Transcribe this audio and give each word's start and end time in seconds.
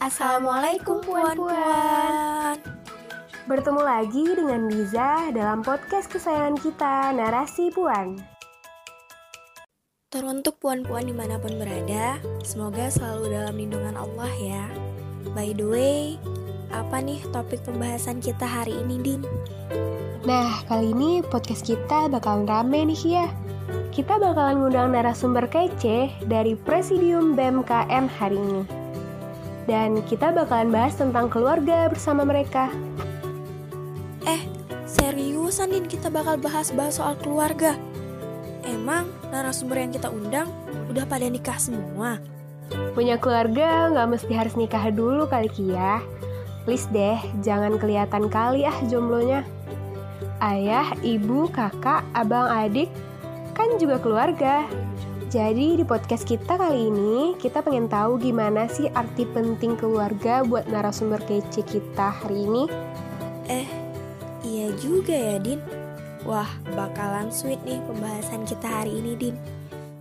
Assalamualaikum 0.00 1.04
puan-puan. 1.04 2.56
Bertemu 3.44 3.82
lagi 3.84 4.32
dengan 4.32 4.72
Liza 4.72 5.28
dalam 5.28 5.60
podcast 5.60 6.08
kesayangan 6.08 6.56
kita, 6.56 7.12
Narasi 7.12 7.68
Puan. 7.68 8.16
Teruntuk 10.08 10.56
puan-puan 10.56 11.04
di 11.04 11.12
mana 11.12 11.36
pun 11.36 11.52
berada, 11.60 12.16
semoga 12.40 12.88
selalu 12.88 13.28
dalam 13.28 13.52
lindungan 13.60 13.92
Allah 13.92 14.32
ya. 14.40 14.64
By 15.36 15.52
the 15.52 15.68
way, 15.68 16.16
apa 16.72 17.04
nih 17.04 17.20
topik 17.28 17.60
pembahasan 17.68 18.24
kita 18.24 18.48
hari 18.48 18.72
ini, 18.80 19.04
Din? 19.04 19.20
Nah, 20.24 20.64
kali 20.64 20.96
ini 20.96 21.20
podcast 21.28 21.68
kita 21.68 22.08
bakalan 22.08 22.48
rame 22.48 22.88
nih 22.88 23.20
ya. 23.20 23.28
Kita 23.92 24.16
bakalan 24.16 24.64
ngundang 24.64 24.96
narasumber 24.96 25.44
kece 25.44 26.08
dari 26.24 26.56
Presidium 26.56 27.36
BMKM 27.36 28.08
hari 28.08 28.40
ini 28.40 28.79
dan 29.64 30.00
kita 30.06 30.32
bakalan 30.32 30.72
bahas 30.72 30.96
tentang 30.96 31.28
keluarga 31.28 31.88
bersama 31.90 32.24
mereka. 32.24 32.72
Eh, 34.24 34.42
seriusan 34.88 35.72
Din 35.72 35.86
kita 35.88 36.08
bakal 36.12 36.36
bahas-bahas 36.40 37.00
soal 37.00 37.16
keluarga? 37.20 37.76
Emang 38.64 39.08
narasumber 39.32 39.80
yang 39.80 39.92
kita 39.92 40.12
undang 40.12 40.48
udah 40.92 41.04
pada 41.08 41.26
nikah 41.26 41.56
semua? 41.56 42.20
Punya 42.94 43.18
keluarga 43.18 43.90
nggak 43.90 44.08
mesti 44.18 44.32
harus 44.36 44.54
nikah 44.54 44.92
dulu 44.94 45.26
kali 45.26 45.50
Kia. 45.50 45.98
Please 46.68 46.86
deh, 46.92 47.18
jangan 47.40 47.80
kelihatan 47.80 48.28
kali 48.28 48.68
ah 48.68 48.76
jomblonya. 48.86 49.42
Ayah, 50.40 50.92
ibu, 51.04 51.48
kakak, 51.52 52.04
abang, 52.16 52.48
adik, 52.48 52.88
kan 53.56 53.76
juga 53.80 54.00
keluarga. 54.00 54.64
Jadi 55.30 55.78
di 55.78 55.86
podcast 55.86 56.26
kita 56.26 56.58
kali 56.58 56.90
ini 56.90 57.38
kita 57.38 57.62
pengen 57.62 57.86
tahu 57.86 58.18
gimana 58.18 58.66
sih 58.66 58.90
arti 58.90 59.22
penting 59.30 59.78
keluarga 59.78 60.42
buat 60.42 60.66
narasumber 60.66 61.22
kece 61.22 61.62
kita 61.62 62.10
hari 62.10 62.50
ini. 62.50 62.66
Eh, 63.46 63.70
iya 64.42 64.74
juga 64.82 65.14
ya 65.14 65.38
Din. 65.38 65.62
Wah, 66.26 66.50
bakalan 66.74 67.30
sweet 67.30 67.62
nih 67.62 67.78
pembahasan 67.86 68.42
kita 68.42 68.82
hari 68.82 68.90
ini 68.98 69.14
Din. 69.14 69.38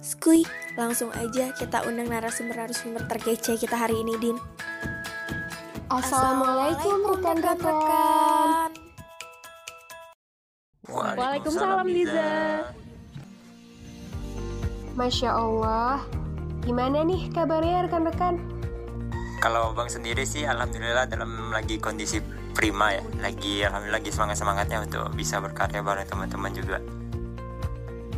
Skuy, 0.02 0.50
langsung 0.74 1.14
aja 1.14 1.54
kita 1.54 1.86
undang 1.86 2.10
narasumber-narasumber 2.10 3.06
terkece 3.06 3.54
kita 3.62 3.78
hari 3.78 4.02
ini 4.02 4.18
Din. 4.18 4.38
Assalamualaikum 5.94 7.06
rekan-rekan. 7.06 8.74
Waalaikumsalam 10.90 11.86
Liza. 11.86 12.79
Masya 15.00 15.32
Allah, 15.32 16.04
gimana 16.68 17.08
nih 17.08 17.32
kabarnya 17.32 17.88
rekan-rekan? 17.88 18.36
Kalau 19.40 19.72
Bang 19.72 19.88
sendiri 19.88 20.28
sih 20.28 20.44
Alhamdulillah 20.44 21.08
dalam 21.08 21.56
lagi 21.56 21.80
kondisi 21.80 22.20
prima 22.52 22.92
ya. 22.92 23.04
Lagi 23.24 23.64
Alhamdulillah 23.64 24.04
lagi 24.04 24.12
semangat-semangatnya 24.12 24.84
untuk 24.84 25.08
bisa 25.16 25.40
berkarya 25.40 25.80
bareng 25.80 26.04
teman-teman 26.04 26.52
juga. 26.52 26.84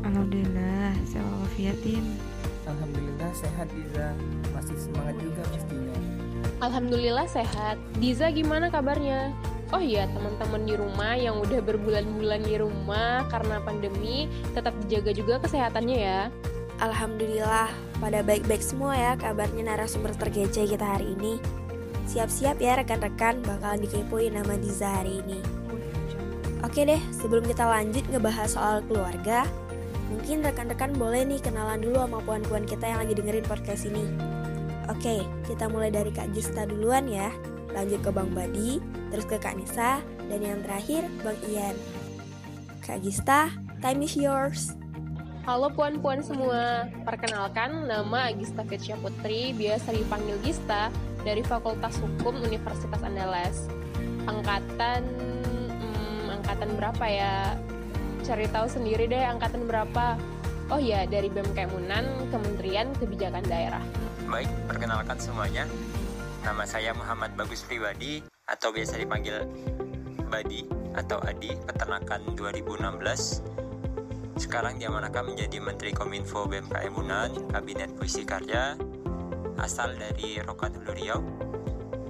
Alhamdulillah, 0.02 0.98
saya 1.06 1.22
wafiatin 1.46 2.18
Alhamdulillah 2.66 3.30
sehat 3.30 3.70
Diza. 3.78 4.18
Masih 4.50 4.78
semangat 4.82 5.16
juga 5.22 5.42
pastinya. 5.54 5.98
Alhamdulillah 6.66 7.28
sehat. 7.30 7.78
Diza 8.02 8.34
gimana 8.34 8.74
kabarnya? 8.74 9.30
Oh 9.70 9.78
iya 9.78 10.10
teman-teman 10.10 10.66
di 10.66 10.74
rumah 10.74 11.14
yang 11.14 11.38
udah 11.46 11.62
berbulan-bulan 11.62 12.42
di 12.42 12.58
rumah 12.58 13.30
karena 13.30 13.62
pandemi 13.62 14.26
tetap 14.58 14.74
dijaga 14.82 15.14
juga 15.14 15.38
kesehatannya 15.46 16.00
ya 16.02 16.22
Alhamdulillah, 16.82 17.70
pada 18.02 18.26
baik-baik 18.26 18.66
semua 18.66 18.98
ya 18.98 19.14
kabarnya 19.14 19.70
narasumber 19.70 20.18
tergece 20.18 20.66
kita 20.66 20.82
hari 20.82 21.14
ini. 21.14 21.38
Siap-siap 22.10 22.58
ya 22.58 22.74
rekan-rekan 22.82 23.46
bakalan 23.46 23.86
dikepoin 23.86 24.34
nama 24.34 24.58
Diza 24.58 24.90
hari 24.90 25.22
ini. 25.22 25.38
Oke 26.66 26.82
deh, 26.82 26.98
sebelum 27.14 27.46
kita 27.46 27.70
lanjut 27.70 28.02
ngebahas 28.10 28.58
soal 28.58 28.82
keluarga, 28.90 29.46
mungkin 30.10 30.42
rekan-rekan 30.42 30.98
boleh 30.98 31.22
nih 31.22 31.38
kenalan 31.46 31.86
dulu 31.86 32.02
sama 32.02 32.18
puan-puan 32.26 32.66
kita 32.66 32.90
yang 32.90 33.06
lagi 33.06 33.14
dengerin 33.14 33.46
podcast 33.46 33.86
ini. 33.86 34.06
Oke, 34.90 35.22
kita 35.46 35.70
mulai 35.70 35.94
dari 35.94 36.10
Kak 36.10 36.34
Gista 36.34 36.66
duluan 36.66 37.06
ya, 37.06 37.30
lanjut 37.78 38.02
ke 38.02 38.10
Bang 38.10 38.34
Badi, 38.34 38.82
terus 39.14 39.30
ke 39.30 39.38
Kak 39.38 39.54
Nisa, 39.54 40.02
dan 40.34 40.42
yang 40.42 40.66
terakhir 40.66 41.06
Bang 41.22 41.38
Ian. 41.46 41.78
Kak 42.82 43.06
Gista, 43.06 43.54
time 43.86 44.02
is 44.02 44.18
yours. 44.18 44.81
Halo 45.42 45.74
puan-puan 45.74 46.22
semua, 46.22 46.86
perkenalkan 47.02 47.90
nama 47.90 48.30
Agista 48.30 48.62
Fitria 48.62 48.94
Putri, 48.94 49.58
biasa 49.58 49.90
dipanggil 49.90 50.38
Gista, 50.46 50.94
dari 51.26 51.42
Fakultas 51.42 51.98
Hukum 51.98 52.46
Universitas 52.46 53.02
Andalas. 53.02 53.66
Angkatan, 54.30 55.02
hmm, 55.82 56.30
angkatan 56.30 56.78
berapa 56.78 57.06
ya? 57.10 57.58
Cari 58.22 58.46
tahu 58.54 58.70
sendiri 58.70 59.10
deh 59.10 59.18
angkatan 59.18 59.66
berapa. 59.66 60.14
Oh 60.70 60.78
ya, 60.78 61.10
dari 61.10 61.26
BMK 61.26 61.74
Munan, 61.74 62.06
Kementerian 62.30 62.94
Kebijakan 63.02 63.42
Daerah. 63.50 63.82
Baik, 64.30 64.50
perkenalkan 64.70 65.18
semuanya. 65.18 65.66
Nama 66.46 66.70
saya 66.70 66.94
Muhammad 66.94 67.34
Bagus 67.34 67.66
Pribadi, 67.66 68.22
atau 68.46 68.70
biasa 68.70 68.94
dipanggil 69.02 69.42
Badi 70.30 70.70
atau 70.94 71.18
Adi, 71.26 71.58
peternakan 71.66 72.38
2016 72.38 73.71
sekarang 74.42 74.82
diamanahkan 74.82 75.22
menjadi 75.22 75.62
Menteri 75.62 75.94
Kominfo 75.94 76.50
BMKM 76.50 76.98
Unan, 76.98 77.30
Kabinet 77.54 77.94
Puisi 77.94 78.26
Karya, 78.26 78.74
asal 79.62 79.94
dari 79.94 80.42
Rokan 80.42 80.74
Hulu 80.82 80.98
Riau, 80.98 81.22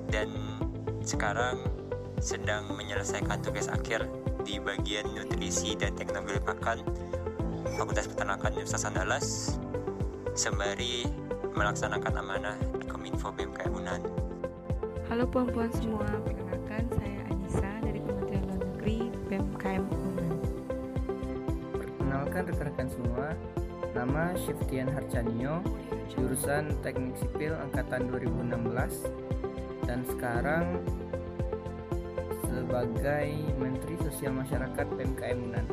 dan 0.08 0.32
sekarang 1.04 1.60
sedang 2.24 2.72
menyelesaikan 2.72 3.44
tugas 3.44 3.68
akhir 3.68 4.08
di 4.48 4.64
bagian 4.64 5.12
nutrisi 5.12 5.76
dan 5.76 5.92
teknologi 6.00 6.40
pakan 6.40 6.80
Fakultas 7.76 8.08
Peternakan 8.08 8.56
Universitas 8.56 8.88
Andalas 8.88 9.28
sembari 10.32 11.04
melaksanakan 11.52 12.16
amanah 12.16 12.56
Kominfo 12.88 13.36
BMKM 13.36 13.76
Unan. 13.76 14.02
Halo 15.12 15.28
puan-puan 15.28 15.68
semua, 15.76 16.08
perkenalkan 16.24 16.88
saya 16.96 17.21
nama 24.02 24.34
Syiftian 24.34 24.90
Harcanio, 24.98 25.62
jurusan 26.10 26.74
Teknik 26.82 27.14
Sipil 27.22 27.54
Angkatan 27.54 28.10
2016 28.10 29.06
dan 29.86 30.02
sekarang 30.10 30.82
sebagai 32.50 33.30
Menteri 33.62 34.02
Sosial 34.02 34.34
Masyarakat 34.34 34.90
PMKM 34.98 35.38
Unan. 35.38 35.66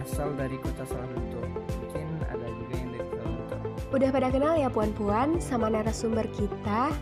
Asal 0.00 0.32
dari 0.40 0.56
Kota 0.64 0.88
Sawalunto. 0.88 1.44
Mungkin 1.84 2.24
ada 2.32 2.48
juga 2.48 2.74
yang 2.80 2.90
dari 2.96 3.08
Sawalunto. 3.12 3.56
Udah 3.92 4.08
pada 4.08 4.28
kenal 4.32 4.56
ya 4.56 4.72
puan-puan 4.72 5.36
sama 5.44 5.68
narasumber 5.68 6.24
kita? 6.32 6.96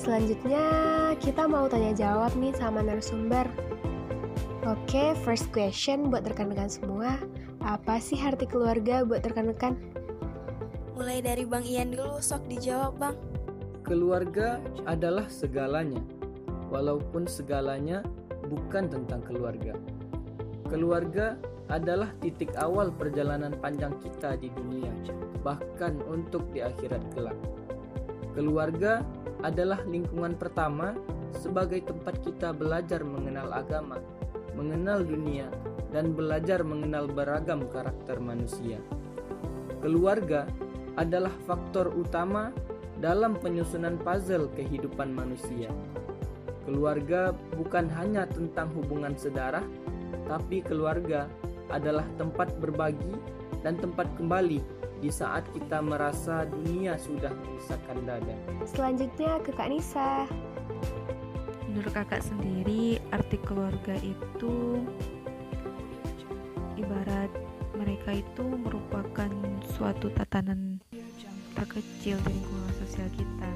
Selanjutnya 0.00 0.64
kita 1.20 1.44
mau 1.44 1.68
tanya 1.68 1.92
jawab 1.92 2.32
nih 2.40 2.56
sama 2.56 2.80
narasumber. 2.80 3.44
Oke, 4.64 5.12
first 5.28 5.52
question 5.52 6.08
buat 6.08 6.24
rekan-rekan 6.24 6.72
semua. 6.72 7.20
Apa 7.92 8.00
sih 8.00 8.24
arti 8.24 8.48
keluarga 8.48 9.04
buat 9.04 9.20
rekan-rekan? 9.20 9.76
Mulai 10.96 11.20
dari 11.20 11.44
Bang 11.44 11.60
Ian 11.60 11.92
dulu, 11.92 12.24
sok 12.24 12.48
dijawab 12.48 12.96
Bang. 12.96 13.20
Keluarga 13.84 14.64
adalah 14.88 15.28
segalanya, 15.28 16.00
walaupun 16.72 17.28
segalanya 17.28 18.00
bukan 18.48 18.88
tentang 18.88 19.20
keluarga. 19.28 19.76
Keluarga 20.72 21.36
adalah 21.68 22.08
titik 22.24 22.56
awal 22.56 22.88
perjalanan 22.96 23.52
panjang 23.60 23.92
kita 24.00 24.40
di 24.40 24.48
dunia, 24.56 24.88
bahkan 25.44 26.00
untuk 26.08 26.48
di 26.56 26.64
akhirat 26.64 27.04
kelak. 27.12 27.36
Keluarga 28.32 29.04
adalah 29.44 29.84
lingkungan 29.84 30.32
pertama 30.40 30.96
sebagai 31.36 31.84
tempat 31.84 32.24
kita 32.24 32.56
belajar 32.56 33.04
mengenal 33.04 33.52
agama, 33.52 34.00
mengenal 34.56 35.04
dunia, 35.04 35.52
dan 35.92 36.16
belajar 36.16 36.64
mengenal 36.64 37.06
beragam 37.06 37.68
karakter 37.68 38.18
manusia. 38.18 38.80
Keluarga 39.84 40.48
adalah 40.96 41.32
faktor 41.44 41.92
utama 41.92 42.50
dalam 42.98 43.36
penyusunan 43.36 44.00
puzzle 44.00 44.48
kehidupan 44.56 45.12
manusia. 45.12 45.68
Keluarga 46.64 47.34
bukan 47.58 47.90
hanya 47.98 48.24
tentang 48.24 48.70
hubungan 48.72 49.18
sedarah, 49.18 49.64
tapi 50.30 50.62
keluarga 50.62 51.26
adalah 51.68 52.06
tempat 52.16 52.52
berbagi 52.62 53.16
dan 53.66 53.74
tempat 53.80 54.06
kembali 54.16 54.62
di 55.02 55.10
saat 55.10 55.42
kita 55.50 55.82
merasa 55.82 56.46
dunia 56.46 56.94
sudah 56.94 57.34
memisahkan 57.34 57.98
dada. 58.06 58.36
Selanjutnya 58.62 59.42
ke 59.42 59.50
Kak 59.50 59.68
Nisa. 59.74 60.30
Menurut 61.66 61.90
kakak 61.90 62.22
sendiri, 62.22 63.02
arti 63.10 63.40
keluarga 63.42 63.96
itu 63.98 64.84
ibarat 66.92 67.32
mereka 67.72 68.12
itu 68.12 68.44
merupakan 68.44 69.32
suatu 69.72 70.12
tatanan 70.12 70.76
terkecil 71.56 72.20
di 72.28 72.36
lingkungan 72.36 72.72
sosial 72.84 73.08
kita. 73.16 73.50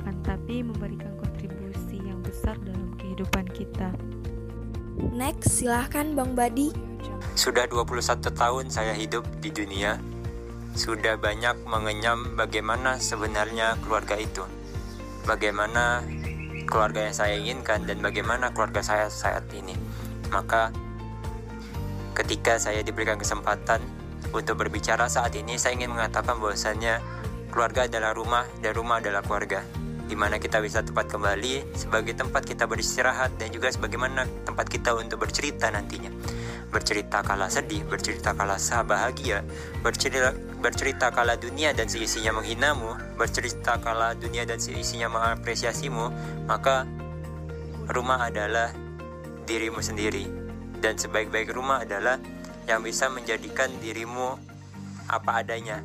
akan 0.00 0.14
tetapi 0.24 0.64
memberikan 0.64 1.12
kontribusi 1.20 2.00
yang 2.00 2.24
besar 2.24 2.56
dalam 2.64 2.96
kehidupan 2.96 3.44
kita. 3.52 3.92
Next, 5.12 5.60
silahkan 5.60 6.16
Bang 6.16 6.32
Badi. 6.32 6.72
Sudah 7.36 7.68
21 7.68 8.32
tahun 8.32 8.72
saya 8.72 8.96
hidup 8.96 9.28
di 9.44 9.52
dunia. 9.52 10.00
Sudah 10.72 11.20
banyak 11.20 11.68
mengenyam 11.68 12.32
bagaimana 12.32 12.96
sebenarnya 12.96 13.76
keluarga 13.84 14.16
itu. 14.16 14.48
Bagaimana 15.28 16.00
keluarga 16.64 17.12
yang 17.12 17.16
saya 17.16 17.36
inginkan 17.36 17.84
dan 17.84 18.00
bagaimana 18.00 18.48
keluarga 18.56 18.80
saya 18.80 19.12
saat 19.12 19.44
ini. 19.52 19.76
Maka 20.32 20.87
ketika 22.18 22.58
saya 22.58 22.82
diberikan 22.82 23.14
kesempatan 23.14 23.78
untuk 24.34 24.58
berbicara 24.58 25.06
saat 25.06 25.38
ini, 25.38 25.54
saya 25.54 25.78
ingin 25.78 25.94
mengatakan 25.94 26.42
bahwasannya 26.42 26.98
keluarga 27.54 27.86
adalah 27.86 28.10
rumah 28.12 28.44
dan 28.58 28.74
rumah 28.74 28.98
adalah 28.98 29.22
keluarga 29.22 29.62
di 30.08 30.16
mana 30.16 30.40
kita 30.40 30.58
bisa 30.64 30.80
tempat 30.80 31.04
kembali 31.04 31.76
sebagai 31.76 32.16
tempat 32.16 32.48
kita 32.48 32.64
beristirahat 32.64 33.36
dan 33.36 33.52
juga 33.52 33.68
sebagaimana 33.68 34.24
tempat 34.48 34.66
kita 34.72 34.96
untuk 34.96 35.20
bercerita 35.20 35.68
nantinya. 35.68 36.08
Bercerita 36.72 37.20
kala 37.20 37.48
sedih, 37.48 37.84
bercerita 37.84 38.32
kala 38.32 38.56
bahagia, 38.84 39.44
bercerita, 39.84 40.32
bercerita 40.60 41.12
kala 41.12 41.36
dunia 41.36 41.76
dan 41.76 41.88
seisinya 41.88 42.40
menghinamu, 42.40 42.96
bercerita 43.20 43.80
kala 43.80 44.16
dunia 44.16 44.48
dan 44.48 44.60
seisinya 44.60 45.12
mengapresiasimu, 45.12 46.12
maka 46.48 46.88
rumah 47.88 48.28
adalah 48.28 48.72
dirimu 49.44 49.80
sendiri. 49.80 50.37
Dan 50.78 50.94
sebaik-baik 50.94 51.50
rumah 51.50 51.82
adalah 51.82 52.22
yang 52.70 52.84
bisa 52.84 53.08
menjadikan 53.08 53.72
dirimu 53.82 54.38
apa 55.08 55.40
adanya 55.40 55.80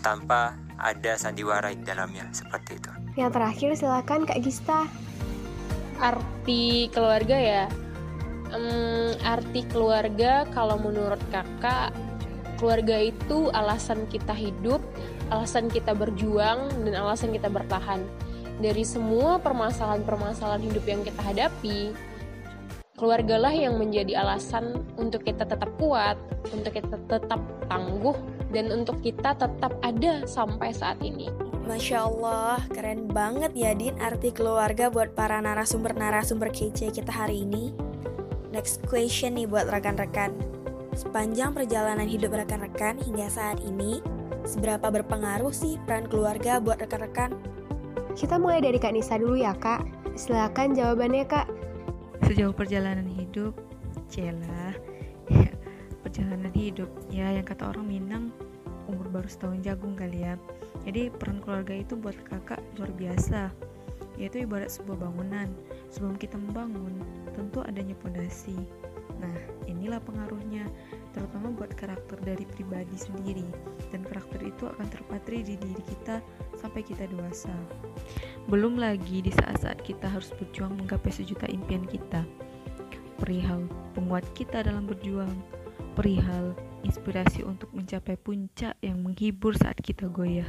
tanpa 0.00 0.54
ada 0.78 1.16
sandiwara 1.18 1.74
di 1.74 1.82
dalamnya 1.82 2.30
seperti 2.30 2.78
itu. 2.78 2.90
Yang 3.18 3.30
terakhir 3.34 3.70
silakan 3.78 4.20
Kak 4.26 4.40
Gista. 4.42 4.80
Arti 6.02 6.90
keluarga 6.90 7.36
ya. 7.38 7.64
Um, 8.54 9.14
arti 9.26 9.66
keluarga 9.66 10.46
kalau 10.54 10.78
menurut 10.78 11.18
kakak 11.34 11.90
keluarga 12.58 12.96
itu 13.02 13.50
alasan 13.50 14.06
kita 14.06 14.30
hidup, 14.30 14.78
alasan 15.30 15.66
kita 15.66 15.90
berjuang 15.94 16.70
dan 16.86 16.94
alasan 16.94 17.34
kita 17.34 17.50
bertahan. 17.50 18.02
Dari 18.62 18.86
semua 18.86 19.42
permasalahan-permasalahan 19.42 20.62
hidup 20.70 20.84
yang 20.86 21.02
kita 21.02 21.18
hadapi, 21.18 21.90
keluargalah 22.94 23.50
yang 23.50 23.74
menjadi 23.74 24.22
alasan 24.22 24.86
untuk 24.94 25.26
kita 25.26 25.42
tetap 25.42 25.66
kuat, 25.82 26.14
untuk 26.54 26.78
kita 26.78 26.94
tetap 27.10 27.42
tangguh, 27.66 28.14
dan 28.54 28.70
untuk 28.70 29.02
kita 29.02 29.34
tetap 29.34 29.74
ada 29.82 30.22
sampai 30.30 30.70
saat 30.70 31.02
ini. 31.02 31.26
Masya 31.66 32.06
Allah, 32.06 32.62
keren 32.70 33.10
banget 33.10 33.50
ya 33.56 33.74
Din 33.74 33.98
arti 33.98 34.30
keluarga 34.30 34.92
buat 34.92 35.10
para 35.16 35.42
narasumber-narasumber 35.42 36.54
kece 36.54 36.94
kita 36.94 37.10
hari 37.10 37.42
ini. 37.42 37.74
Next 38.54 38.78
question 38.86 39.34
nih 39.34 39.50
buat 39.50 39.66
rekan-rekan. 39.66 40.30
Sepanjang 40.94 41.50
perjalanan 41.50 42.06
hidup 42.06 42.30
rekan-rekan 42.30 43.02
hingga 43.02 43.26
saat 43.26 43.58
ini, 43.66 43.98
seberapa 44.46 44.86
berpengaruh 44.86 45.50
sih 45.50 45.82
peran 45.82 46.06
keluarga 46.06 46.62
buat 46.62 46.78
rekan-rekan? 46.78 47.34
Kita 48.14 48.38
mulai 48.38 48.62
dari 48.62 48.78
Kak 48.78 48.94
Nisa 48.94 49.18
dulu 49.18 49.34
ya 49.34 49.58
Kak. 49.58 49.82
Silakan 50.14 50.78
jawabannya 50.78 51.26
Kak. 51.26 51.50
Sejauh 52.24 52.56
perjalanan 52.56 53.04
hidup, 53.04 53.52
celah, 54.08 54.72
ya, 55.28 55.52
perjalanan 56.00 56.50
hidup, 56.56 56.88
ya 57.12 57.28
yang 57.28 57.44
kata 57.44 57.68
orang 57.68 57.84
Minang 57.84 58.32
umur 58.88 59.08
baru 59.12 59.28
setahun 59.28 59.60
jagung 59.60 59.92
kali 59.92 60.24
ya. 60.24 60.40
Jadi 60.88 61.12
peran 61.12 61.40
keluarga 61.44 61.76
itu 61.76 61.96
buat 61.96 62.16
kakak 62.24 62.60
luar 62.80 62.92
biasa. 62.96 63.52
Yaitu 64.16 64.48
ibarat 64.48 64.72
sebuah 64.72 65.04
bangunan. 65.04 65.52
Sebelum 65.92 66.16
kita 66.16 66.40
membangun 66.40 66.96
tentu 67.36 67.60
adanya 67.60 67.96
pondasi. 67.98 68.56
Nah 69.20 69.36
inilah 69.68 70.00
pengaruhnya 70.00 70.68
terutama 71.14 71.54
buat 71.54 71.70
karakter 71.78 72.18
dari 72.26 72.42
pribadi 72.42 72.98
sendiri 72.98 73.46
dan 73.94 74.02
karakter 74.02 74.42
itu 74.42 74.66
akan 74.66 74.86
terpatri 74.90 75.46
di 75.46 75.54
diri 75.54 75.82
kita 75.86 76.18
sampai 76.58 76.82
kita 76.82 77.06
dewasa 77.06 77.54
belum 78.50 78.76
lagi 78.76 79.22
di 79.22 79.30
saat-saat 79.30 79.80
kita 79.86 80.10
harus 80.10 80.34
berjuang 80.34 80.74
menggapai 80.74 81.14
sejuta 81.14 81.46
impian 81.46 81.86
kita 81.86 82.26
perihal 83.22 83.64
penguat 83.94 84.26
kita 84.34 84.66
dalam 84.66 84.90
berjuang 84.90 85.32
perihal 85.94 86.52
inspirasi 86.84 87.42
untuk 87.42 87.72
mencapai 87.72 88.14
puncak 88.20 88.76
yang 88.84 89.00
menghibur 89.00 89.56
saat 89.56 89.80
kita 89.80 90.06
goyah. 90.12 90.46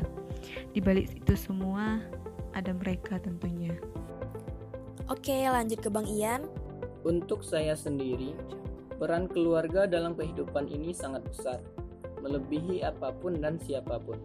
Di 0.75 0.83
balik 0.83 1.15
itu 1.15 1.33
semua, 1.39 2.03
ada 2.51 2.75
mereka 2.75 3.17
tentunya. 3.17 3.71
Oke, 5.07 5.47
lanjut 5.47 5.79
ke 5.79 5.89
Bang 5.89 6.05
Ian. 6.05 6.43
Untuk 7.05 7.45
saya 7.45 7.77
sendiri, 7.77 8.35
peran 8.97 9.27
keluarga 9.29 9.85
dalam 9.85 10.15
kehidupan 10.15 10.71
ini 10.71 10.95
sangat 10.95 11.23
besar, 11.27 11.59
melebihi 12.23 12.83
apa 12.83 13.11
pun 13.15 13.39
dan 13.39 13.59
siapa 13.59 13.99
pun. 13.99 14.19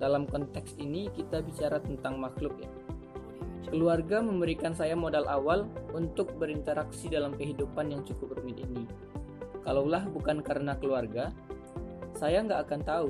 Dalam 0.00 0.24
konteks 0.24 0.80
ini, 0.80 1.12
kita 1.12 1.44
bicara 1.44 1.80
tentang 1.80 2.16
makhluk 2.16 2.56
ya. 2.60 2.70
Keluarga 3.68 4.24
memberikan 4.24 4.72
saya 4.72 4.96
modal 4.96 5.28
awal 5.28 5.68
untuk 5.92 6.32
berinteraksi 6.40 7.12
dalam 7.12 7.36
kehidupan 7.36 7.92
yang 7.92 8.02
cukup 8.02 8.40
rumit 8.40 8.58
ini 8.64 8.88
Kalaulah 9.60 10.08
bukan 10.08 10.40
karena 10.40 10.72
keluarga, 10.80 11.28
saya 12.16 12.40
nggak 12.40 12.60
akan 12.68 12.80
tahu 12.80 13.08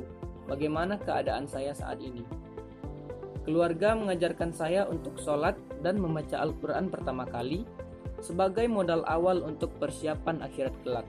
bagaimana 0.50 0.99
keadaan 0.99 1.46
saya 1.46 1.70
saat 1.70 2.02
ini. 2.02 2.26
Keluarga 3.46 3.94
mengajarkan 3.94 4.50
saya 4.52 4.84
untuk 4.90 5.16
sholat 5.16 5.56
dan 5.81 5.96
membaca 5.96 6.37
Al-Quran 6.43 6.90
pertama 6.90 7.25
kali 7.25 7.64
sebagai 8.20 8.69
modal 8.69 9.05
awal 9.08 9.40
untuk 9.44 9.72
persiapan 9.81 10.44
akhirat 10.44 10.76
kelak. 10.84 11.08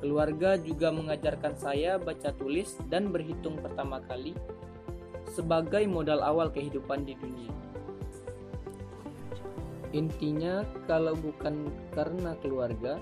Keluarga 0.00 0.60
juga 0.60 0.92
mengajarkan 0.92 1.56
saya 1.56 1.96
baca 1.96 2.32
tulis 2.36 2.76
dan 2.92 3.08
berhitung 3.08 3.56
pertama 3.60 4.00
kali 4.04 4.36
sebagai 5.32 5.84
modal 5.88 6.20
awal 6.20 6.52
kehidupan 6.52 7.04
di 7.04 7.16
dunia. 7.16 7.52
Intinya, 9.96 10.66
kalau 10.84 11.16
bukan 11.16 11.72
karena 11.96 12.36
keluarga, 12.44 13.00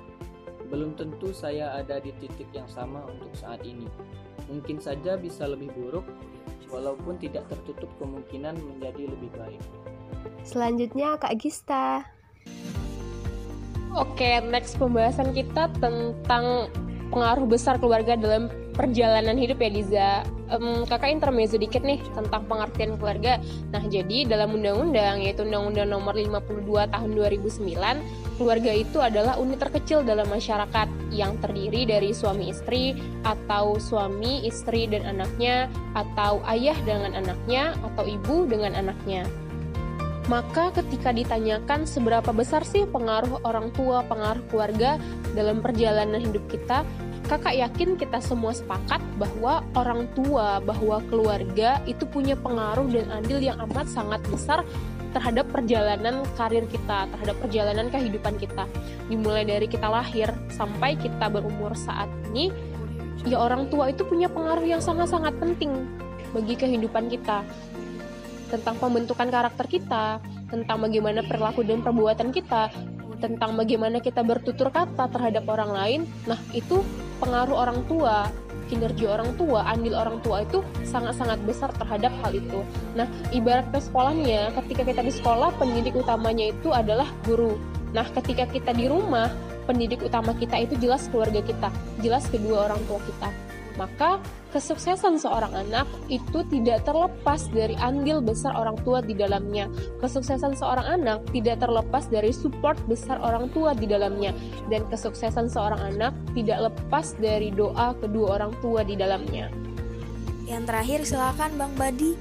belum 0.70 0.94
tentu 0.94 1.34
saya 1.34 1.74
ada 1.74 1.98
di 1.98 2.14
titik 2.22 2.46
yang 2.54 2.70
sama 2.70 3.02
untuk 3.10 3.34
saat 3.34 3.62
ini. 3.66 3.90
Mungkin 4.46 4.78
saja 4.78 5.18
bisa 5.18 5.50
lebih 5.50 5.74
buruk, 5.74 6.06
walaupun 6.70 7.18
tidak 7.18 7.46
tertutup 7.50 7.90
kemungkinan 7.98 8.54
menjadi 8.58 9.10
lebih 9.10 9.30
baik. 9.34 9.62
Selanjutnya 10.46 11.16
Kak 11.16 11.34
Gista. 11.40 12.04
Oke, 13.94 14.42
next 14.50 14.74
pembahasan 14.74 15.30
kita 15.30 15.70
tentang 15.78 16.66
pengaruh 17.14 17.46
besar 17.46 17.78
keluarga 17.78 18.18
dalam 18.18 18.50
perjalanan 18.74 19.38
hidup 19.38 19.62
ya 19.62 19.70
Liza. 19.70 20.10
Um, 20.50 20.82
kakak 20.82 21.14
intermezzo 21.14 21.62
dikit 21.62 21.86
nih 21.86 22.02
tentang 22.10 22.42
pengertian 22.50 22.98
keluarga. 22.98 23.38
Nah, 23.70 23.86
jadi 23.86 24.26
dalam 24.26 24.58
undang-undang 24.58 25.22
yaitu 25.22 25.46
Undang-Undang 25.46 25.94
Nomor 25.94 26.18
52 26.18 26.90
Tahun 26.90 27.10
2009, 27.14 28.34
keluarga 28.34 28.72
itu 28.74 28.98
adalah 28.98 29.38
unit 29.38 29.62
terkecil 29.62 30.02
dalam 30.02 30.26
masyarakat 30.26 30.90
yang 31.14 31.38
terdiri 31.38 31.86
dari 31.86 32.10
suami 32.10 32.50
istri 32.50 32.98
atau 33.22 33.78
suami, 33.78 34.42
istri 34.42 34.90
dan 34.90 35.06
anaknya 35.06 35.70
atau 35.94 36.42
ayah 36.50 36.76
dengan 36.82 37.14
anaknya 37.14 37.78
atau 37.78 38.02
ibu 38.02 38.42
dengan 38.50 38.74
anaknya. 38.74 39.22
Maka 40.24 40.72
ketika 40.72 41.12
ditanyakan 41.12 41.84
seberapa 41.84 42.32
besar 42.32 42.64
sih 42.64 42.88
pengaruh 42.88 43.44
orang 43.44 43.68
tua, 43.76 44.00
pengaruh 44.08 44.40
keluarga 44.48 44.96
dalam 45.36 45.60
perjalanan 45.60 46.16
hidup 46.16 46.40
kita, 46.48 46.80
kakak 47.28 47.56
yakin 47.60 48.00
kita 48.00 48.24
semua 48.24 48.56
sepakat 48.56 49.04
bahwa 49.20 49.60
orang 49.76 50.08
tua, 50.16 50.64
bahwa 50.64 51.04
keluarga 51.12 51.80
itu 51.84 52.08
punya 52.08 52.36
pengaruh 52.40 52.88
dan 52.88 53.08
andil 53.12 53.36
yang 53.36 53.60
amat 53.68 53.84
sangat 53.84 54.24
besar 54.32 54.64
terhadap 55.12 55.44
perjalanan 55.52 56.24
karir 56.40 56.64
kita, 56.72 57.06
terhadap 57.12 57.36
perjalanan 57.44 57.86
kehidupan 57.92 58.40
kita. 58.40 58.64
Dimulai 59.12 59.44
dari 59.44 59.68
kita 59.68 59.92
lahir 59.92 60.32
sampai 60.50 60.96
kita 60.96 61.28
berumur 61.28 61.76
saat 61.76 62.08
ini, 62.32 62.48
ya 63.28 63.38
orang 63.44 63.68
tua 63.68 63.92
itu 63.92 64.08
punya 64.08 64.26
pengaruh 64.32 64.64
yang 64.64 64.80
sangat-sangat 64.80 65.36
penting 65.36 65.84
bagi 66.34 66.58
kehidupan 66.58 67.06
kita. 67.12 67.46
Tentang 68.52 68.76
pembentukan 68.78 69.28
karakter 69.28 69.66
kita, 69.66 70.20
tentang 70.50 70.78
bagaimana 70.84 71.24
perilaku 71.26 71.66
dan 71.66 71.82
perbuatan 71.82 72.30
kita, 72.30 72.70
tentang 73.18 73.56
bagaimana 73.56 73.98
kita 74.04 74.20
bertutur 74.20 74.68
kata 74.68 75.08
terhadap 75.08 75.48
orang 75.48 75.70
lain. 75.72 76.00
Nah, 76.28 76.38
itu 76.52 76.84
pengaruh 77.18 77.56
orang 77.56 77.80
tua, 77.88 78.28
kinerja 78.68 79.16
orang 79.16 79.32
tua, 79.36 79.64
andil 79.64 79.96
orang 79.96 80.20
tua 80.20 80.44
itu 80.44 80.60
sangat-sangat 80.84 81.40
besar 81.48 81.70
terhadap 81.76 82.12
hal 82.20 82.32
itu. 82.36 82.60
Nah, 82.92 83.08
ibarat 83.32 83.68
ke 83.72 83.80
sekolahnya, 83.80 84.52
ketika 84.62 84.82
kita 84.84 85.00
di 85.04 85.12
sekolah, 85.12 85.56
pendidik 85.56 85.96
utamanya 85.96 86.52
itu 86.52 86.68
adalah 86.72 87.08
guru. 87.24 87.56
Nah, 87.94 88.04
ketika 88.20 88.44
kita 88.50 88.74
di 88.74 88.90
rumah, 88.90 89.30
pendidik 89.64 90.04
utama 90.04 90.36
kita 90.36 90.60
itu 90.60 90.76
jelas 90.76 91.08
keluarga 91.08 91.40
kita, 91.40 91.72
jelas 92.04 92.28
kedua 92.28 92.68
orang 92.68 92.80
tua 92.84 93.00
kita. 93.00 93.28
Maka, 93.74 94.22
kesuksesan 94.54 95.18
seorang 95.18 95.50
anak 95.50 95.90
itu 96.06 96.46
tidak 96.46 96.86
terlepas 96.86 97.50
dari 97.50 97.74
andil 97.82 98.22
besar 98.22 98.54
orang 98.54 98.78
tua 98.86 99.02
di 99.02 99.18
dalamnya. 99.18 99.66
Kesuksesan 99.98 100.54
seorang 100.54 100.86
anak 100.86 101.26
tidak 101.34 101.58
terlepas 101.58 102.06
dari 102.06 102.30
support 102.30 102.78
besar 102.86 103.18
orang 103.18 103.50
tua 103.50 103.74
di 103.74 103.90
dalamnya. 103.90 104.30
Dan 104.70 104.86
kesuksesan 104.86 105.50
seorang 105.50 105.82
anak 105.94 106.14
tidak 106.38 106.70
lepas 106.70 107.18
dari 107.18 107.50
doa 107.50 107.98
kedua 107.98 108.38
orang 108.38 108.54
tua 108.62 108.86
di 108.86 108.94
dalamnya. 108.94 109.50
Yang 110.46 110.62
terakhir 110.70 111.00
silakan 111.02 111.50
Bang 111.58 111.74
Badi. 111.74 112.14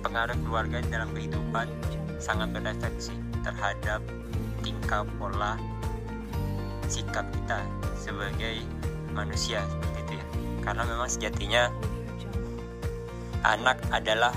Pengaruh 0.00 0.38
keluarga 0.48 0.80
dalam 0.88 1.12
kehidupan 1.12 1.68
sangat 2.16 2.56
berefeksi 2.56 3.12
terhadap 3.44 4.00
tingkah 4.64 5.04
pola 5.20 5.60
sikap 6.88 7.24
kita 7.32 7.60
sebagai 7.96 8.64
manusia 9.12 9.62
seperti 9.66 9.99
karena 10.60 10.82
memang 10.84 11.08
sejatinya 11.08 11.72
anak 13.44 13.80
adalah 13.92 14.32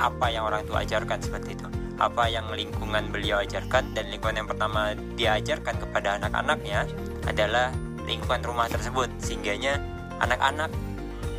apa 0.00 0.26
yang 0.32 0.48
orang 0.48 0.64
tua 0.64 0.84
ajarkan 0.84 1.20
seperti 1.20 1.56
itu. 1.56 1.68
Apa 2.00 2.32
yang 2.32 2.48
lingkungan 2.48 3.12
beliau 3.12 3.44
ajarkan 3.44 3.92
dan 3.92 4.08
lingkungan 4.08 4.40
yang 4.40 4.48
pertama 4.48 4.96
diajarkan 5.20 5.76
kepada 5.76 6.16
anak-anaknya 6.16 6.88
adalah 7.28 7.68
lingkungan 8.08 8.40
rumah 8.40 8.72
tersebut. 8.72 9.12
Sehingganya 9.20 9.76
anak-anak 10.24 10.72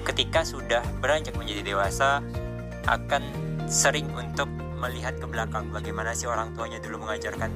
ketika 0.06 0.46
sudah 0.46 0.86
beranjak 1.02 1.34
menjadi 1.34 1.74
dewasa 1.74 2.22
akan 2.86 3.22
sering 3.66 4.06
untuk 4.14 4.50
melihat 4.78 5.18
ke 5.18 5.26
belakang 5.30 5.70
bagaimana 5.70 6.14
si 6.14 6.26
orang 6.26 6.54
tuanya 6.58 6.82
dulu 6.82 7.06
mengajarkan 7.06 7.54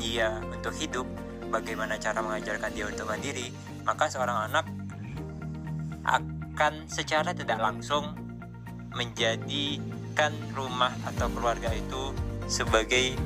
dia 0.00 0.40
untuk 0.48 0.72
hidup 0.76 1.04
bagaimana 1.52 1.96
cara 1.96 2.20
mengajarkan 2.20 2.70
dia 2.76 2.84
untuk 2.88 3.08
mandiri. 3.08 3.48
Maka 3.84 4.08
seorang 4.08 4.52
anak 4.52 4.64
akan 6.04 6.86
secara 6.86 7.32
tidak 7.32 7.58
langsung 7.58 8.14
menjadikan 8.94 10.30
rumah 10.54 10.94
atau 11.02 11.26
keluarga 11.34 11.72
itu 11.74 12.14
sebagai 12.46 13.16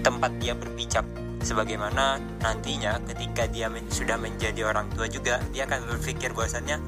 tempat 0.00 0.32
dia 0.40 0.54
berpijak. 0.56 1.04
Sebagaimana 1.38 2.18
nantinya 2.42 2.98
ketika 3.06 3.46
dia 3.46 3.70
men 3.70 3.86
sudah 3.94 4.18
menjadi 4.18 4.66
orang 4.66 4.90
tua 4.90 5.06
juga 5.06 5.38
dia 5.54 5.70
akan 5.70 5.86
berpikir 5.86 6.34
bahwasannya 6.34 6.82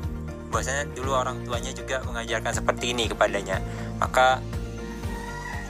bahwasannya 0.50 0.90
dulu 0.98 1.14
orang 1.14 1.46
tuanya 1.46 1.70
juga 1.70 2.02
mengajarkan 2.02 2.52
seperti 2.58 2.90
ini 2.90 3.06
kepadanya. 3.06 3.62
Maka 4.02 4.42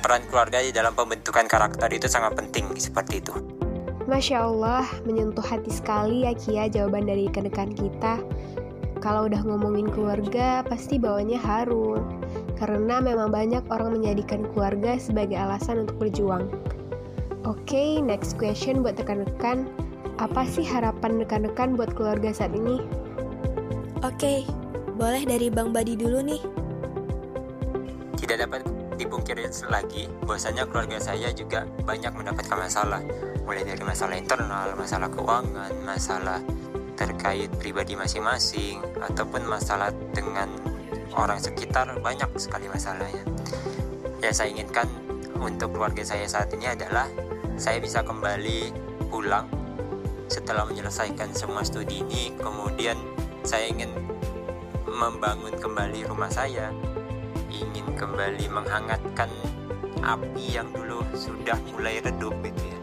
peran 0.00 0.24
keluarga 0.32 0.64
di 0.64 0.72
dalam 0.72 0.96
pembentukan 0.96 1.44
karakter 1.44 1.92
itu 1.92 2.08
sangat 2.08 2.32
penting 2.40 2.72
seperti 2.80 3.20
itu 3.20 3.49
Masya 4.10 4.42
Allah, 4.42 4.90
menyentuh 5.06 5.46
hati 5.46 5.70
sekali 5.70 6.26
ya 6.26 6.34
Kia 6.34 6.66
jawaban 6.66 7.06
dari 7.06 7.30
rekan 7.30 7.70
kita. 7.70 8.18
Kalau 8.98 9.30
udah 9.30 9.38
ngomongin 9.46 9.86
keluarga, 9.86 10.66
pasti 10.66 10.98
bawanya 10.98 11.38
haru. 11.38 12.02
Karena 12.58 12.98
memang 12.98 13.30
banyak 13.30 13.62
orang 13.70 13.94
menjadikan 13.94 14.50
keluarga 14.50 14.98
sebagai 14.98 15.38
alasan 15.38 15.86
untuk 15.86 16.02
berjuang. 16.02 16.50
Oke, 17.46 17.70
okay, 17.70 17.90
next 18.02 18.34
question 18.34 18.82
buat 18.82 18.98
rekan-rekan. 18.98 19.70
Apa 20.18 20.42
sih 20.42 20.66
harapan 20.66 21.22
rekan-rekan 21.22 21.78
buat 21.78 21.94
keluarga 21.94 22.34
saat 22.34 22.50
ini? 22.50 22.82
Oke, 24.02 24.18
okay, 24.18 24.38
boleh 24.98 25.22
dari 25.22 25.54
Bang 25.54 25.70
Badi 25.70 25.94
dulu 25.94 26.18
nih. 26.18 26.42
Tidak 28.18 28.42
dapat 28.42 28.66
dipungkiri 28.98 29.46
lagi, 29.70 30.10
bahwasanya 30.26 30.66
keluarga 30.66 30.98
saya 30.98 31.30
juga 31.30 31.62
banyak 31.86 32.10
mendapatkan 32.10 32.58
masalah 32.58 33.00
mulai 33.44 33.64
dari 33.64 33.82
masalah 33.82 34.16
internal, 34.16 34.76
masalah 34.76 35.08
keuangan, 35.10 35.72
masalah 35.82 36.40
terkait 36.94 37.48
pribadi 37.56 37.96
masing-masing, 37.96 38.80
ataupun 39.00 39.48
masalah 39.48 39.88
dengan 40.12 40.52
orang 41.16 41.40
sekitar 41.40 41.88
banyak 42.04 42.28
sekali 42.36 42.68
masalahnya. 42.68 43.24
Ya 44.20 44.30
saya 44.36 44.52
inginkan 44.52 44.86
untuk 45.40 45.72
keluarga 45.72 46.04
saya 46.04 46.28
saat 46.28 46.52
ini 46.52 46.68
adalah 46.68 47.08
saya 47.56 47.80
bisa 47.80 48.04
kembali 48.04 48.72
pulang 49.08 49.48
setelah 50.28 50.68
menyelesaikan 50.68 51.32
semua 51.32 51.64
studi 51.64 52.04
ini, 52.04 52.36
kemudian 52.38 53.00
saya 53.42 53.66
ingin 53.66 53.90
membangun 54.86 55.56
kembali 55.56 56.06
rumah 56.06 56.28
saya, 56.28 56.70
ingin 57.50 57.96
kembali 57.96 58.46
menghangatkan 58.52 59.32
api 60.04 60.44
yang 60.60 60.68
dulu 60.72 61.04
sudah 61.12 61.56
mulai 61.72 62.00
redup 62.00 62.32
gitu 62.40 62.62
ya 62.72 62.79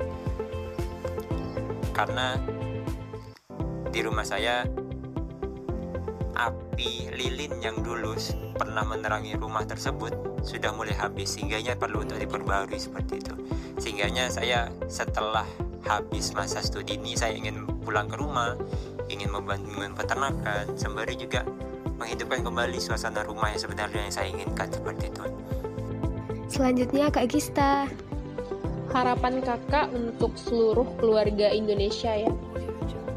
karena 1.98 2.38
di 3.90 4.00
rumah 4.06 4.22
saya 4.22 4.70
api 6.38 7.10
lilin 7.18 7.58
yang 7.66 7.82
dulu 7.82 8.14
pernah 8.54 8.86
menerangi 8.86 9.34
rumah 9.42 9.66
tersebut 9.66 10.14
sudah 10.46 10.70
mulai 10.78 10.94
habis. 10.94 11.34
Sehingganya 11.34 11.74
perlu 11.74 12.06
untuk 12.06 12.22
diperbarui 12.22 12.78
seperti 12.78 13.18
itu. 13.18 13.34
Sehingganya 13.82 14.30
saya 14.30 14.70
setelah 14.86 15.50
habis 15.90 16.30
masa 16.38 16.62
studi 16.62 17.02
ini 17.02 17.18
saya 17.18 17.34
ingin 17.34 17.66
pulang 17.82 18.06
ke 18.06 18.20
rumah 18.20 18.54
ingin 19.08 19.32
membangun 19.32 19.96
peternakan 19.96 20.76
sembari 20.76 21.16
juga 21.16 21.48
menghidupkan 21.96 22.44
kembali 22.44 22.78
suasana 22.78 23.24
rumah 23.24 23.56
yang 23.56 23.62
sebenarnya 23.64 24.00
yang 24.06 24.14
saya 24.14 24.28
inginkan 24.30 24.68
seperti 24.70 25.10
itu. 25.10 25.24
Selanjutnya 26.52 27.10
Kak 27.10 27.26
Gista 27.32 27.88
harapan 28.92 29.44
kakak 29.44 29.92
untuk 29.92 30.36
seluruh 30.40 30.88
keluarga 31.00 31.52
Indonesia 31.52 32.14
ya. 32.14 32.32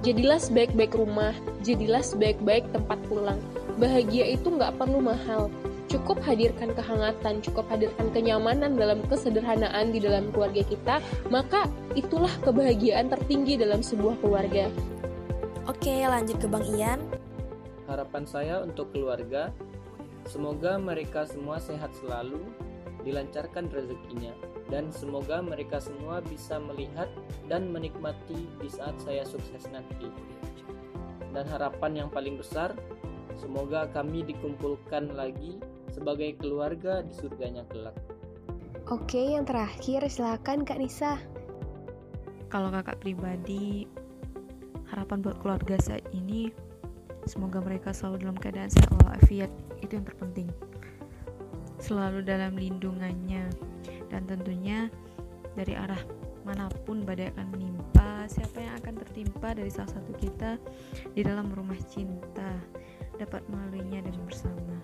Jadilah 0.00 0.40
sebaik-baik 0.40 0.96
rumah, 0.96 1.36
jadilah 1.60 2.00
sebaik-baik 2.00 2.64
tempat 2.72 2.96
pulang. 3.06 3.36
Bahagia 3.76 4.32
itu 4.32 4.48
nggak 4.48 4.80
perlu 4.80 5.04
mahal, 5.04 5.52
cukup 5.90 6.22
hadirkan 6.24 6.72
kehangatan, 6.72 7.42
cukup 7.44 7.66
hadirkan 7.68 8.08
kenyamanan 8.14 8.78
dalam 8.78 9.02
kesederhanaan 9.10 9.92
di 9.92 9.98
dalam 10.00 10.30
keluarga 10.32 10.62
kita, 10.64 11.04
maka 11.28 11.66
itulah 11.98 12.32
kebahagiaan 12.46 13.12
tertinggi 13.12 13.60
dalam 13.60 13.82
sebuah 13.82 14.16
keluarga. 14.22 14.72
Oke, 15.68 16.00
lanjut 16.06 16.38
ke 16.40 16.48
Bang 16.48 16.64
Ian. 16.72 17.02
Harapan 17.90 18.24
saya 18.24 18.62
untuk 18.62 18.94
keluarga, 18.94 19.50
semoga 20.24 20.78
mereka 20.78 21.26
semua 21.26 21.58
sehat 21.58 21.90
selalu, 21.98 22.40
dilancarkan 23.02 23.66
rezekinya, 23.68 24.32
dan 24.70 24.94
semoga 24.94 25.42
mereka 25.42 25.82
semua 25.82 26.22
bisa 26.22 26.62
melihat 26.62 27.10
dan 27.50 27.74
menikmati 27.74 28.46
di 28.62 28.68
saat 28.70 28.94
saya 29.02 29.26
sukses 29.26 29.66
nanti. 29.68 30.08
Dan 31.34 31.46
harapan 31.50 32.06
yang 32.06 32.08
paling 32.10 32.38
besar, 32.38 32.74
semoga 33.34 33.90
kami 33.90 34.22
dikumpulkan 34.26 35.14
lagi 35.14 35.58
sebagai 35.90 36.38
keluarga 36.38 37.02
di 37.02 37.12
surganya 37.14 37.66
kelak. 37.70 37.94
Oke, 38.90 39.34
yang 39.34 39.46
terakhir 39.46 40.06
silakan 40.10 40.66
Kak 40.66 40.78
Nisa. 40.78 41.18
Kalau 42.50 42.74
kakak 42.74 42.98
pribadi, 42.98 43.86
harapan 44.90 45.22
buat 45.22 45.38
keluarga 45.38 45.78
saat 45.78 46.02
ini, 46.10 46.50
semoga 47.22 47.62
mereka 47.62 47.94
selalu 47.94 48.26
dalam 48.26 48.38
keadaan 48.38 48.70
sehat 48.74 48.90
walafiat, 49.06 49.50
itu 49.78 49.94
yang 49.94 50.06
terpenting. 50.06 50.50
Selalu 51.78 52.26
dalam 52.26 52.58
lindungannya, 52.58 53.69
dan 54.10 54.26
tentunya 54.26 54.90
dari 55.54 55.78
arah 55.78 56.00
mana 56.42 56.66
pun 56.84 57.06
badai 57.06 57.30
akan 57.32 57.46
menimpa 57.54 58.26
siapa 58.26 58.58
yang 58.58 58.74
akan 58.82 58.94
tertimpa 59.06 59.54
dari 59.54 59.70
salah 59.70 59.92
satu 59.94 60.12
kita 60.18 60.58
di 61.14 61.22
dalam 61.22 61.48
rumah 61.54 61.78
cinta 61.86 62.58
dapat 63.16 63.44
melaluinya 63.48 64.02
dengan 64.02 64.22
bersama 64.24 64.80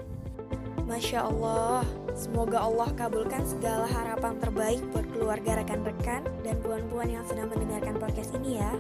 Masya 0.87 1.19
Allah, 1.27 1.83
semoga 2.15 2.63
Allah 2.63 2.87
kabulkan 2.95 3.43
segala 3.43 3.91
harapan 3.91 4.39
terbaik 4.39 4.79
buat 4.95 5.03
keluarga 5.11 5.59
rekan-rekan 5.59 6.23
dan 6.47 6.55
puan-puan 6.63 7.11
yang 7.11 7.27
sedang 7.27 7.51
mendengarkan 7.51 7.99
podcast 7.99 8.31
ini 8.39 8.63
ya. 8.63 8.71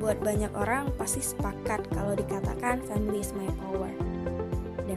Buat 0.00 0.24
banyak 0.24 0.48
orang 0.56 0.88
pasti 0.96 1.20
sepakat 1.20 1.92
kalau 1.92 2.16
dikatakan 2.16 2.80
family 2.88 3.20
is 3.20 3.36
my 3.36 3.44
power. 3.60 4.03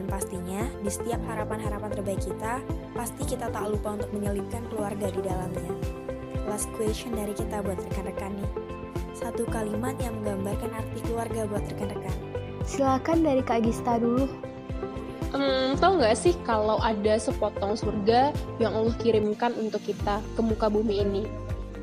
Dan 0.08 0.16
pastinya 0.16 0.64
di 0.80 0.88
setiap 0.88 1.20
harapan-harapan 1.28 1.92
terbaik 1.92 2.24
kita, 2.24 2.64
pasti 2.96 3.28
kita 3.28 3.52
tak 3.52 3.68
lupa 3.68 3.92
untuk 3.92 4.08
menyelipkan 4.16 4.64
keluarga 4.72 5.12
di 5.12 5.20
dalamnya. 5.20 5.68
Last 6.48 6.72
question 6.80 7.12
dari 7.12 7.36
kita 7.36 7.60
buat 7.60 7.76
rekan-rekan 7.76 8.40
nih. 8.40 8.52
Satu 9.12 9.44
kalimat 9.52 10.00
yang 10.00 10.16
menggambarkan 10.24 10.72
arti 10.72 11.04
keluarga 11.04 11.44
buat 11.44 11.60
rekan-rekan. 11.60 12.16
Silakan 12.64 13.20
dari 13.20 13.44
Kak 13.44 13.68
Gista 13.68 14.00
dulu. 14.00 14.24
Hmm, 15.36 15.76
tau 15.76 16.00
gak 16.00 16.16
sih 16.16 16.32
kalau 16.48 16.80
ada 16.80 17.20
sepotong 17.20 17.76
surga 17.76 18.32
yang 18.56 18.72
Allah 18.72 18.96
kirimkan 19.04 19.52
untuk 19.60 19.84
kita 19.84 20.24
ke 20.24 20.40
muka 20.40 20.72
bumi 20.72 21.04
ini, 21.04 21.28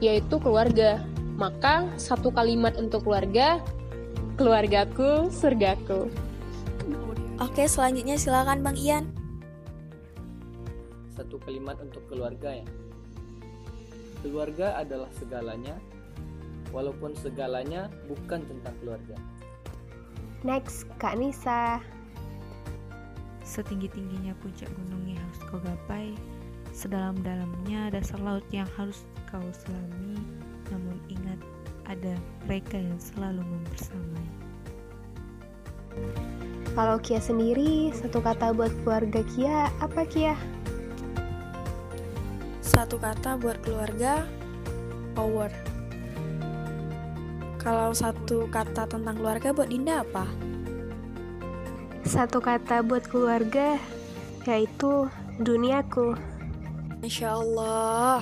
yaitu 0.02 0.42
keluarga. 0.42 0.98
Maka 1.38 1.86
satu 2.02 2.34
kalimat 2.34 2.74
untuk 2.74 3.06
keluarga, 3.06 3.62
keluargaku, 4.34 5.30
surgaku. 5.30 6.10
Oke, 7.36 7.68
selanjutnya 7.68 8.16
silakan 8.16 8.64
Bang 8.64 8.80
Ian. 8.80 9.12
Satu 11.12 11.36
kalimat 11.44 11.76
untuk 11.84 12.08
keluarga 12.08 12.64
ya. 12.64 12.68
Keluarga 14.24 14.80
adalah 14.80 15.12
segalanya, 15.20 15.76
walaupun 16.72 17.12
segalanya 17.20 17.92
bukan 18.08 18.40
tentang 18.48 18.72
keluarga. 18.80 19.20
Next, 20.48 20.88
Kak 20.96 21.20
Nisa. 21.20 21.84
Setinggi-tingginya 23.44 24.32
puncak 24.40 24.72
gunung 24.72 25.04
yang 25.04 25.20
harus 25.20 25.40
kau 25.52 25.60
gapai, 25.60 26.16
sedalam-dalamnya 26.72 27.92
dasar 27.92 28.24
laut 28.24 28.48
yang 28.56 28.68
harus 28.80 29.04
kau 29.28 29.44
selami. 29.52 30.16
Namun 30.72 31.04
ingat, 31.12 31.40
ada 31.84 32.16
mereka 32.48 32.80
yang 32.80 32.96
selalu 32.96 33.44
membersamai. 33.44 34.28
Kalau 36.76 37.00
Kia 37.00 37.24
sendiri, 37.24 37.96
satu 37.96 38.20
kata 38.20 38.52
buat 38.52 38.68
keluarga 38.84 39.24
Kia, 39.32 39.72
apa 39.80 40.04
Kia? 40.04 40.36
Satu 42.60 43.00
kata 43.00 43.40
buat 43.40 43.64
keluarga, 43.64 44.28
power. 45.16 45.48
Kalau 47.64 47.96
satu 47.96 48.52
kata 48.52 48.92
tentang 48.92 49.16
keluarga 49.16 49.56
buat 49.56 49.72
Dinda 49.72 50.04
apa? 50.04 50.28
Satu 52.04 52.44
kata 52.44 52.84
buat 52.84 53.08
keluarga, 53.08 53.80
yaitu 54.44 55.08
duniaku. 55.40 56.20
Masya 57.00 57.40
Allah. 57.40 58.20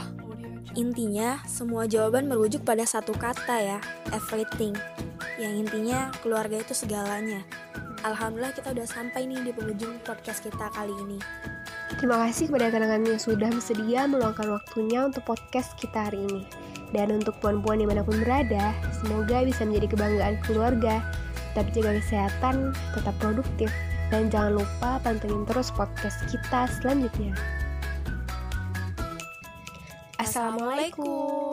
Intinya, 0.78 1.42
semua 1.50 1.90
jawaban 1.90 2.30
merujuk 2.30 2.62
pada 2.62 2.86
satu 2.86 3.18
kata 3.18 3.58
ya, 3.66 3.80
everything. 4.14 4.78
Yang 5.42 5.54
intinya, 5.66 6.14
keluarga 6.22 6.62
itu 6.62 6.78
segalanya. 6.78 7.42
Alhamdulillah 8.04 8.52
kita 8.52 8.76
udah 8.76 8.84
sampai 8.84 9.24
nih 9.24 9.40
di 9.48 9.52
penghujung 9.56 9.96
podcast 10.04 10.44
kita 10.44 10.68
kali 10.76 10.92
ini. 11.08 11.20
Terima 11.96 12.20
kasih 12.28 12.52
kepada 12.52 12.68
teman-teman 12.68 13.16
yang 13.16 13.22
sudah 13.22 13.48
bersedia 13.48 14.04
meluangkan 14.12 14.60
waktunya 14.60 15.08
untuk 15.08 15.24
podcast 15.24 15.72
kita 15.80 16.12
hari 16.12 16.20
ini. 16.28 16.44
Dan 16.92 17.24
untuk 17.24 17.40
puan-puan 17.40 17.80
di 17.80 17.88
mana 17.88 18.04
pun 18.04 18.20
berada, 18.20 18.76
semoga 19.00 19.48
bisa 19.48 19.64
menjadi 19.64 19.96
kebanggaan 19.96 20.36
keluarga. 20.44 21.00
Tetap 21.56 21.72
jaga 21.72 21.92
kesehatan, 22.04 22.56
tetap 22.92 23.16
produktif, 23.24 23.72
dan 24.12 24.28
jangan 24.28 24.60
lupa 24.60 25.00
pantengin 25.00 25.48
terus 25.48 25.72
podcast 25.72 26.28
kita 26.28 26.68
selanjutnya. 26.84 27.34
Assalamualaikum. 30.20 31.53